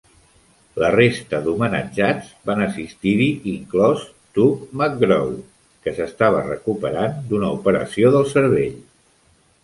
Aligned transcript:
La 0.83 0.87
resta 0.93 1.39
d'homenatjats 1.47 2.29
van 2.49 2.61
assistir-hi, 2.67 3.27
inclòs 3.51 4.05
Tug 4.37 4.63
McGraw, 4.81 5.29
que 5.83 5.93
s'estava 5.99 6.41
recuperant 6.47 7.21
d'una 7.29 7.51
operació 7.59 8.13
del 8.17 8.27
cervell. 8.33 8.81